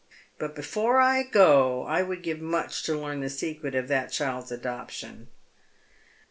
But 0.39 0.55
before 0.55 0.99
I 0.99 1.21
go 1.21 1.83
I 1.83 2.01
would 2.01 2.23
give 2.23 2.41
much 2.41 2.81
to 2.85 2.97
learn 2.97 3.21
the 3.21 3.29
secret 3.29 3.75
of 3.75 3.87
that 3.89 4.11
child's 4.11 4.51
adoption." 4.51 5.27